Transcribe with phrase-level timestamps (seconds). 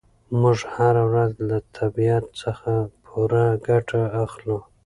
[0.41, 2.71] موږ هره ورځ له طبیعت څخه
[3.05, 4.57] پوره ګټه اخلو.